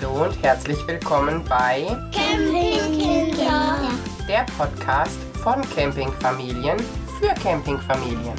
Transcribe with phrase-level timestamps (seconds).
[0.00, 3.90] Hallo und herzlich willkommen bei Campingkinder.
[4.28, 6.78] der Podcast von Campingfamilien
[7.18, 8.34] für Campingfamilien.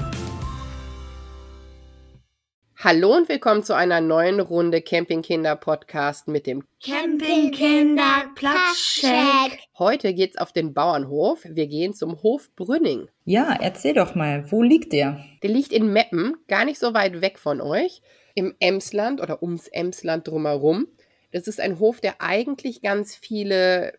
[2.78, 9.60] Hallo und willkommen zu einer neuen Runde Campingkinder Podcast mit dem Campingkinder Platzcheck.
[9.78, 11.40] Heute geht's auf den Bauernhof.
[11.44, 13.10] Wir gehen zum Hof Brünning.
[13.26, 15.26] Ja, erzähl doch mal, wo liegt der?
[15.44, 18.02] Der liegt in Meppen, gar nicht so weit weg von euch,
[18.34, 20.88] im Emsland oder ums Emsland drumherum.
[21.32, 23.94] Das ist ein Hof, der eigentlich ganz viele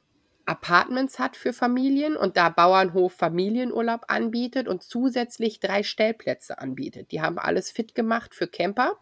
[0.46, 7.12] Apartments hat für Familien und da Bauernhof Familienurlaub anbietet und zusätzlich drei Stellplätze anbietet.
[7.12, 8.96] Die haben alles fit gemacht für Camper.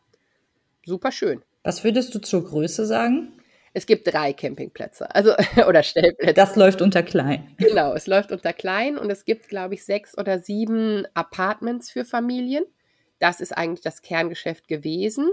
[0.84, 1.42] Super schön.
[1.62, 3.32] Was würdest du zur Größe sagen?
[3.72, 5.32] Es gibt drei Campingplätze, also
[5.68, 6.34] oder Stellplätze.
[6.34, 7.54] Das läuft unter klein.
[7.58, 12.04] Genau, es läuft unter klein und es gibt, glaube ich, sechs oder sieben Apartments für
[12.04, 12.64] Familien.
[13.20, 15.30] Das ist eigentlich das Kerngeschäft gewesen.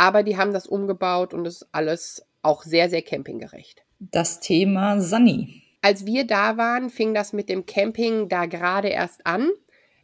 [0.00, 3.84] Aber die haben das umgebaut und es ist alles auch sehr, sehr campinggerecht.
[3.98, 5.62] Das Thema Sunny.
[5.82, 9.50] Als wir da waren, fing das mit dem Camping da gerade erst an.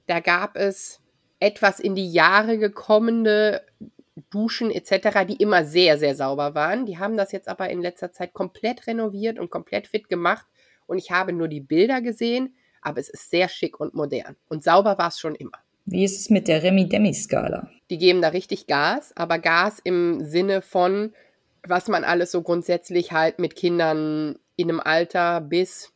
[0.07, 1.01] Da gab es
[1.41, 3.63] etwas in die Jahre gekommene
[4.29, 6.85] Duschen etc., die immer sehr, sehr sauber waren.
[6.85, 10.45] Die haben das jetzt aber in letzter Zeit komplett renoviert und komplett fit gemacht.
[10.87, 14.37] Und ich habe nur die Bilder gesehen, aber es ist sehr schick und modern.
[14.51, 15.57] Und sauber war es schon immer.
[15.87, 17.71] Wie ist es mit der Remi-Demi-Skala?
[17.91, 21.13] Die geben da richtig Gas, aber Gas im Sinne von,
[21.67, 25.93] was man alles so grundsätzlich halt mit Kindern in einem Alter bis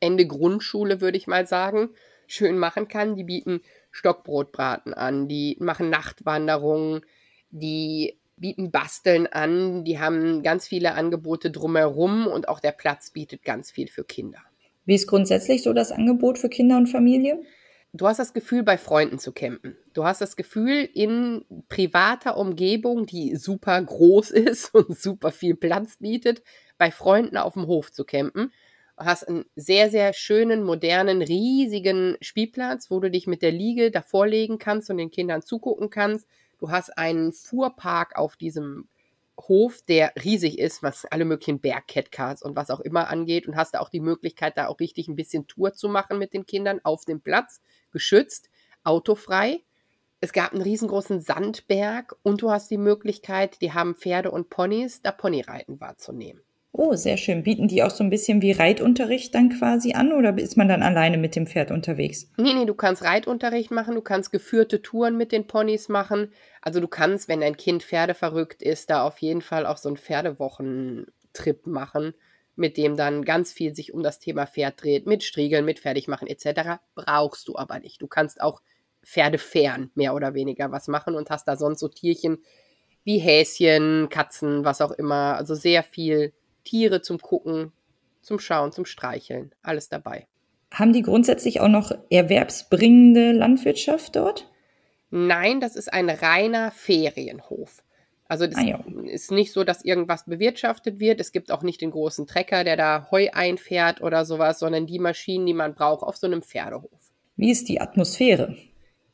[0.00, 1.90] Ende Grundschule, würde ich mal sagen,
[2.26, 3.16] schön machen kann.
[3.16, 7.02] Die bieten Stockbrotbraten an, die machen Nachtwanderungen,
[7.50, 13.42] die bieten Basteln an, die haben ganz viele Angebote drumherum und auch der Platz bietet
[13.42, 14.38] ganz viel für Kinder.
[14.84, 17.42] Wie ist grundsätzlich so das Angebot für Kinder und Familie?
[17.98, 19.76] Du hast das Gefühl, bei Freunden zu campen.
[19.92, 25.96] Du hast das Gefühl, in privater Umgebung, die super groß ist und super viel Platz
[25.96, 26.42] bietet,
[26.78, 28.52] bei Freunden auf dem Hof zu campen.
[28.96, 33.90] Du hast einen sehr, sehr schönen, modernen, riesigen Spielplatz, wo du dich mit der Liege
[33.90, 36.28] davor legen kannst und den Kindern zugucken kannst.
[36.60, 38.88] Du hast einen Fuhrpark auf diesem
[39.38, 43.74] Hof, der riesig ist, was alle möglichen Bergcatcars und was auch immer angeht und hast
[43.74, 46.80] da auch die Möglichkeit, da auch richtig ein bisschen Tour zu machen mit den Kindern
[46.82, 47.62] auf dem Platz,
[47.92, 48.50] geschützt,
[48.82, 49.62] autofrei.
[50.20, 55.00] Es gab einen riesengroßen Sandberg und du hast die Möglichkeit, die haben Pferde und Ponys,
[55.02, 56.42] da Ponyreiten wahrzunehmen.
[56.72, 57.42] Oh, sehr schön.
[57.42, 60.82] Bieten die auch so ein bisschen wie Reitunterricht dann quasi an oder ist man dann
[60.82, 62.30] alleine mit dem Pferd unterwegs?
[62.36, 66.30] Nee, nee, du kannst Reitunterricht machen, du kannst geführte Touren mit den Ponys machen.
[66.60, 69.96] Also du kannst, wenn dein Kind pferdeverrückt ist, da auf jeden Fall auch so einen
[69.96, 72.14] Pferdewochentrip machen,
[72.54, 76.28] mit dem dann ganz viel sich um das Thema Pferd dreht, mit Striegeln, mit Fertigmachen
[76.28, 76.80] etc.
[76.94, 78.02] Brauchst du aber nicht.
[78.02, 78.60] Du kannst auch
[79.04, 82.38] Pferdefern mehr oder weniger was machen und hast da sonst so Tierchen
[83.04, 85.36] wie Häschen, Katzen, was auch immer.
[85.36, 86.34] Also sehr viel
[86.68, 87.72] Tiere zum Gucken,
[88.20, 89.54] zum Schauen, zum Streicheln.
[89.62, 90.26] Alles dabei.
[90.70, 94.50] Haben die grundsätzlich auch noch erwerbsbringende Landwirtschaft dort?
[95.10, 97.82] Nein, das ist ein reiner Ferienhof.
[98.26, 101.18] Also das Ah, ist nicht so, dass irgendwas bewirtschaftet wird.
[101.20, 104.98] Es gibt auch nicht den großen Trecker, der da Heu einfährt oder sowas, sondern die
[104.98, 107.00] Maschinen, die man braucht auf so einem Pferdehof.
[107.36, 108.54] Wie ist die Atmosphäre?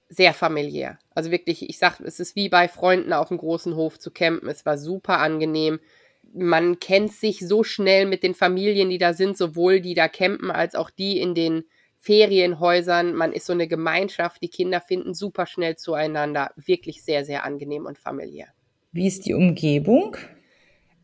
[0.09, 0.99] Sehr familiär.
[1.15, 4.49] Also wirklich, ich sag, es ist wie bei Freunden auf dem großen Hof zu campen.
[4.49, 5.79] Es war super angenehm.
[6.37, 10.51] Man kennt sich so schnell mit den Familien, die da sind, sowohl die da campen
[10.51, 11.65] als auch die in den
[11.99, 13.15] Ferienhäusern.
[13.15, 14.43] Man ist so eine Gemeinschaft.
[14.43, 16.51] Die Kinder finden super schnell zueinander.
[16.57, 18.49] Wirklich sehr, sehr angenehm und familiär.
[18.93, 20.17] Wie ist die Umgebung?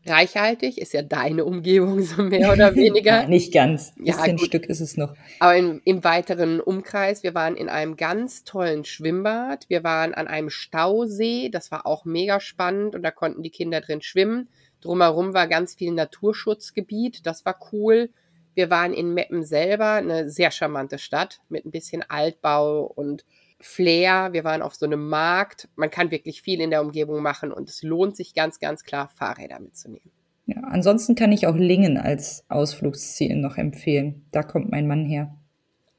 [0.05, 3.21] Reichhaltig ist ja deine Umgebung, so mehr oder weniger.
[3.21, 3.93] Ja, nicht ganz.
[3.97, 4.41] Ein Ja, gut.
[4.41, 5.13] Stück ist es noch.
[5.39, 9.65] Aber im, im weiteren Umkreis, wir waren in einem ganz tollen Schwimmbad.
[9.69, 11.49] Wir waren an einem Stausee.
[11.49, 14.49] Das war auch mega spannend und da konnten die Kinder drin schwimmen.
[14.81, 17.25] Drumherum war ganz viel Naturschutzgebiet.
[17.25, 18.09] Das war cool.
[18.53, 23.23] Wir waren in Meppen selber, eine sehr charmante Stadt mit ein bisschen Altbau und
[23.59, 24.29] Flair.
[24.33, 25.69] Wir waren auf so einem Markt.
[25.75, 29.09] Man kann wirklich viel in der Umgebung machen und es lohnt sich ganz, ganz klar,
[29.15, 30.11] Fahrräder mitzunehmen.
[30.47, 34.25] Ja, ansonsten kann ich auch Lingen als Ausflugsziel noch empfehlen.
[34.31, 35.33] Da kommt mein Mann her.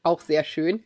[0.02, 0.82] Auch sehr schön.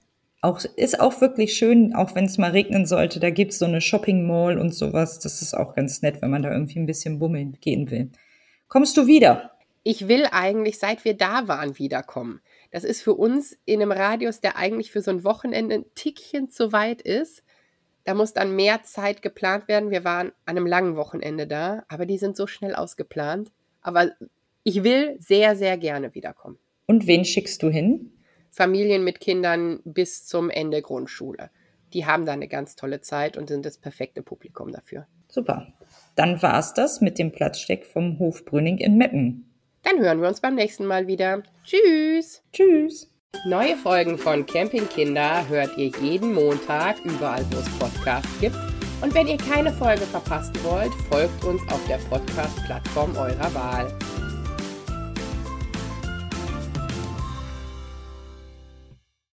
[0.46, 3.20] Auch, ist auch wirklich schön, auch wenn es mal regnen sollte.
[3.20, 5.18] Da gibt's so eine Shopping Mall und sowas.
[5.18, 8.10] Das ist auch ganz nett, wenn man da irgendwie ein bisschen bummeln gehen will.
[8.68, 9.56] Kommst du wieder?
[9.88, 12.40] ich will eigentlich, seit wir da waren, wiederkommen.
[12.72, 16.50] Das ist für uns in einem Radius, der eigentlich für so ein Wochenende ein Tickchen
[16.50, 17.44] zu weit ist.
[18.02, 19.92] Da muss dann mehr Zeit geplant werden.
[19.92, 23.52] Wir waren an einem langen Wochenende da, aber die sind so schnell ausgeplant.
[23.80, 24.10] Aber
[24.64, 26.58] ich will sehr, sehr gerne wiederkommen.
[26.86, 28.10] Und wen schickst du hin?
[28.56, 31.50] Familien mit Kindern bis zum Ende Grundschule.
[31.92, 35.06] Die haben da eine ganz tolle Zeit und sind das perfekte Publikum dafür.
[35.28, 35.74] Super.
[36.14, 39.44] Dann war's das mit dem Platzsteck vom Hof Brüning in Meppen.
[39.82, 41.42] Dann hören wir uns beim nächsten Mal wieder.
[41.64, 42.42] Tschüss.
[42.54, 43.12] Tschüss.
[43.44, 48.56] Neue Folgen von Campingkinder hört ihr jeden Montag überall, wo es Podcasts gibt.
[49.02, 54.25] Und wenn ihr keine Folge verpassen wollt, folgt uns auf der Podcast-Plattform eurer Wahl.